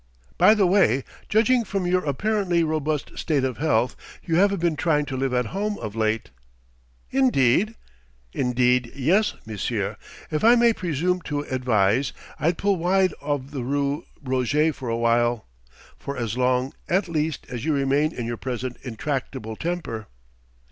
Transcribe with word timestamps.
By 0.35 0.55
the 0.55 0.65
way 0.65 1.03
judging 1.29 1.63
from 1.63 1.85
your 1.85 2.03
apparently 2.05 2.63
robust 2.63 3.19
state 3.19 3.43
of 3.43 3.59
health, 3.59 3.95
you 4.23 4.37
haven't 4.37 4.57
been 4.59 4.75
trying 4.75 5.05
to 5.05 5.15
live 5.15 5.31
at 5.31 5.53
home 5.53 5.77
of 5.77 5.95
late." 5.95 6.31
"Indeed?" 7.11 7.75
"Indeed 8.33 8.91
yes, 8.95 9.35
monsieur! 9.45 9.97
If 10.31 10.43
I 10.43 10.55
may 10.55 10.73
presume 10.73 11.21
to 11.25 11.41
advise 11.41 12.13
I'd 12.39 12.57
pull 12.57 12.77
wide 12.77 13.13
of 13.21 13.51
the 13.51 13.61
rue 13.63 14.03
Roget 14.23 14.71
for 14.73 14.89
a 14.89 14.97
while 14.97 15.45
for 15.99 16.17
as 16.17 16.35
long, 16.35 16.73
at 16.89 17.07
least, 17.07 17.45
as 17.49 17.63
you 17.63 17.71
remain 17.71 18.11
in 18.11 18.25
your 18.25 18.37
present 18.37 18.77
intractable 18.83 19.55
temper." 19.55 20.07